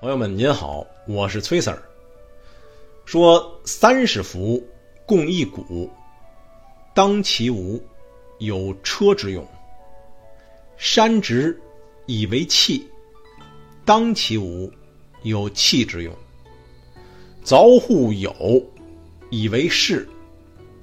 [0.00, 1.78] 朋友们您好，我是崔 Sir。
[3.04, 4.66] 说三十辐
[5.04, 5.90] 共一毂，
[6.94, 7.78] 当其无，
[8.38, 9.44] 有车之用；
[10.78, 11.60] 山直
[12.06, 12.88] 以为器，
[13.84, 14.72] 当其无，
[15.22, 16.14] 有器之用；
[17.44, 18.32] 凿户有
[19.28, 20.08] 以为室，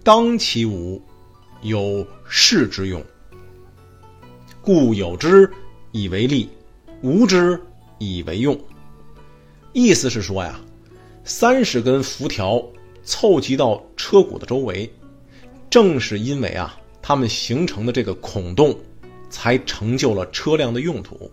[0.03, 1.01] 当其无，
[1.63, 3.03] 有室之用。
[4.61, 5.51] 故有之
[5.91, 6.47] 以为利，
[7.01, 7.59] 无之
[7.97, 8.55] 以为用。
[9.77, 10.59] 意思是说呀，
[11.23, 12.59] 三十根辐条
[13.03, 14.91] 凑集到车毂的周围，
[15.69, 18.75] 正是因为啊，它们形成的这个孔洞，
[19.29, 21.31] 才成就了车辆的用途。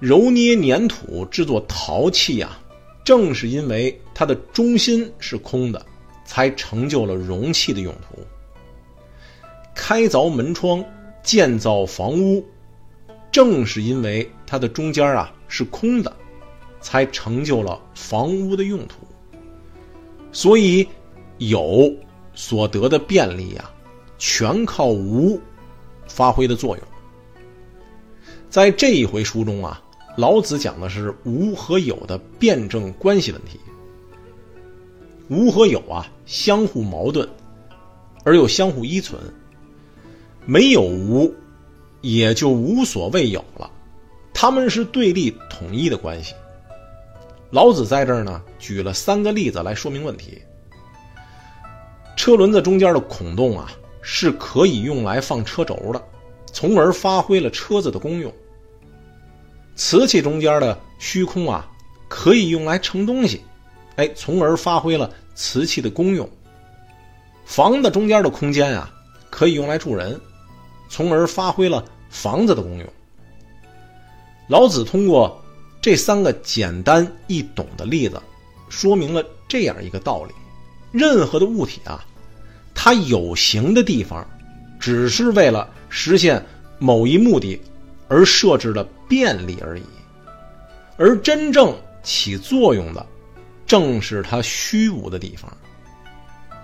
[0.00, 2.58] 揉捏粘土制作陶器呀，
[3.02, 5.82] 正是因为它的中心是空的，
[6.26, 8.18] 才成就了容器的用途。
[9.74, 10.84] 开凿门窗、
[11.22, 12.44] 建造房屋，
[13.32, 15.32] 正是因为它的中间啊。
[15.48, 16.14] 是空的，
[16.80, 18.98] 才成就了房屋的用途。
[20.30, 20.86] 所以
[21.38, 21.92] 有
[22.34, 23.70] 所得的便利啊，
[24.18, 25.40] 全靠无
[26.06, 26.86] 发挥的作用。
[28.48, 29.82] 在这一回书中啊，
[30.16, 33.58] 老子讲的是无和有的辩证关系问题。
[35.28, 37.28] 无和有啊，相互矛盾，
[38.24, 39.20] 而又相互依存。
[40.46, 41.34] 没有无，
[42.00, 43.70] 也就无所谓有了。
[44.40, 46.32] 他们是对立统一的关系。
[47.50, 50.40] 老子在这儿呢，举了三个例子来说明问题。
[52.16, 53.68] 车轮子中间的孔洞啊，
[54.00, 56.00] 是可以用来放车轴的，
[56.52, 58.32] 从而发挥了车子的功用。
[59.74, 61.68] 瓷器中间的虚空啊，
[62.06, 63.42] 可以用来盛东西，
[63.96, 66.30] 哎，从而发挥了瓷器的功用。
[67.44, 68.88] 房子中间的空间啊，
[69.30, 70.20] 可以用来住人，
[70.88, 72.86] 从而发挥了房子的功用。
[74.48, 75.40] 老子通过
[75.80, 78.20] 这三个简单易懂的例子，
[78.70, 80.32] 说明了这样一个道理：
[80.90, 82.04] 任何的物体啊，
[82.74, 84.26] 它有形的地方，
[84.80, 86.44] 只是为了实现
[86.78, 87.60] 某一目的
[88.08, 89.82] 而设置的便利而已；
[90.96, 93.06] 而真正起作用的，
[93.66, 95.54] 正是它虚无的地方。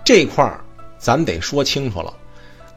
[0.03, 0.63] 这块儿
[0.97, 2.11] 咱得说清楚了。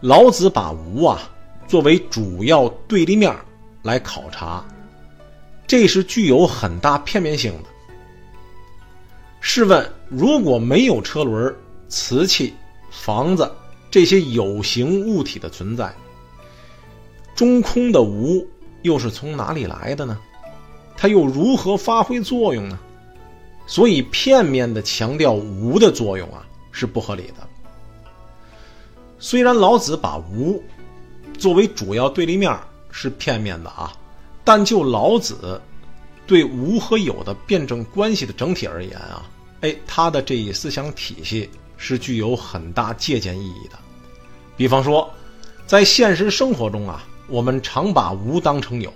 [0.01, 1.29] 老子把无啊
[1.67, 3.35] 作为主要对立面
[3.83, 4.65] 来考察。
[5.69, 7.69] 这是具有很大片面性的。
[9.41, 11.55] 试问，如果没有车轮、
[11.89, 12.55] 瓷器、
[12.91, 13.49] 房子
[13.91, 15.95] 这些有形物体的存在，
[17.37, 18.45] 中空的无
[18.83, 20.19] 又是从哪里来的呢？
[20.97, 22.79] 它又如何发挥作用呢？
[23.67, 27.47] 所以，片面的强调无的作用啊，是不合理的。
[29.19, 30.63] 虽然老子把无
[31.39, 32.59] 作为主要对立面
[32.91, 33.93] 是片面的啊。
[34.49, 35.61] 但就老子
[36.27, 39.29] 对无和有的辩证关系的整体而言啊，
[39.61, 43.79] 哎，他的这一思想体系是具有很大借鉴意义的。
[44.57, 45.13] 比方说，
[45.67, 48.91] 在现实生活中啊，我们常把无当成有，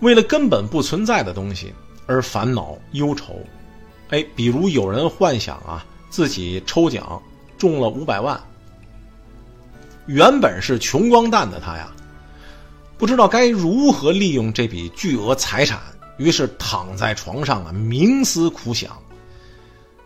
[0.00, 1.72] 为了根本不存在的东西
[2.06, 3.38] 而烦恼忧愁。
[4.08, 7.22] 哎，比如有人幻想啊，自己抽奖
[7.56, 8.40] 中了五百万，
[10.06, 11.92] 原本是穷光蛋的他呀。
[12.98, 15.80] 不知道该如何利用这笔巨额财产，
[16.16, 18.96] 于是躺在床上啊冥思苦想。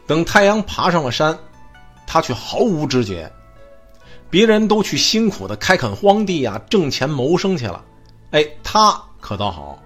[0.07, 1.39] 等太阳爬上了山，
[2.07, 3.31] 他却毫无知觉。
[4.29, 7.85] 别人都去辛苦的开垦荒地啊，挣钱谋生去了，
[8.33, 9.81] 哎，他可倒好，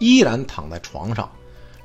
[0.00, 1.30] 依然躺在床上，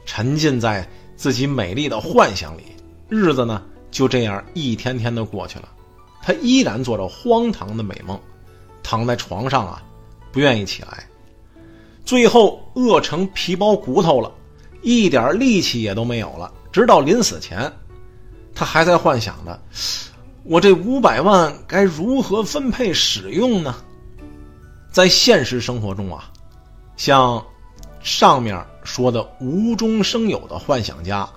[0.06, 2.63] 沉浸在自己美丽的幻想里。
[3.09, 5.69] 日子呢就这样一天天的过去了，
[6.23, 8.19] 他依然做着荒唐的美梦，
[8.81, 9.83] 躺在床上啊。
[10.33, 11.05] 不愿意起来，
[12.03, 14.29] 最后饿成皮包骨头了，
[14.81, 16.51] 一点力气也都没有了。
[16.71, 17.71] 直到临死前，
[18.55, 19.61] 他还在幻想着：
[20.44, 23.75] 我这五百万该如何分配使用呢？
[24.91, 26.31] 在现实生活中啊，
[26.97, 27.45] 像
[28.01, 31.30] 上面说的无中生有的幻想家，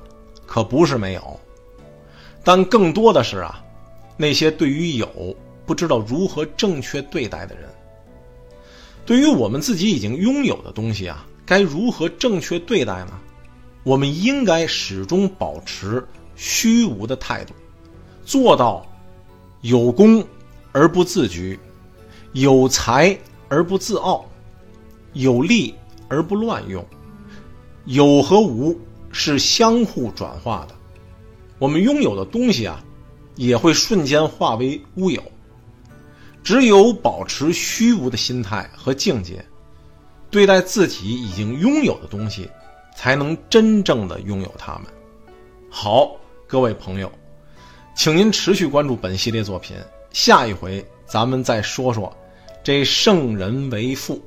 [0.46, 1.40] 可不是没有，
[2.42, 3.62] 但更多的是啊，
[4.16, 7.68] 那些对于有不知道如何正确对待的人。
[9.06, 13.12] 对于我们自己已经拥有的东西啊，该如何正确对待呢？
[13.84, 16.04] 我们应该始终保持
[16.34, 17.54] 虚无的态度，
[18.24, 18.84] 做到
[19.60, 20.24] 有功
[20.72, 21.56] 而不自居，
[22.32, 23.16] 有才
[23.48, 24.26] 而不自傲，
[25.12, 25.72] 有利
[26.08, 26.84] 而不乱用。
[27.84, 28.76] 有和无
[29.12, 30.74] 是相互转化的，
[31.60, 32.84] 我们拥有的东西啊，
[33.36, 35.22] 也会瞬间化为乌有。
[36.46, 39.44] 只有保持虚无的心态和境界，
[40.30, 42.48] 对待自己已经拥有的东西，
[42.94, 44.84] 才能真正的拥有它们。
[45.68, 46.14] 好，
[46.46, 47.10] 各位朋友，
[47.96, 49.76] 请您持续关注本系列作品，
[50.12, 52.16] 下一回咱们再说说
[52.62, 54.22] 这圣人为父。